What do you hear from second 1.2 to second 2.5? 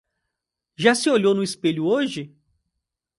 no espelho hoje?